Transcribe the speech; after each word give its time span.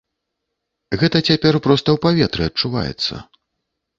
Гэта 1.01 1.17
цяпер 1.31 1.53
проста 1.67 1.87
ў 1.97 2.03
паветры 2.05 2.43
адчуваецца. 2.53 3.13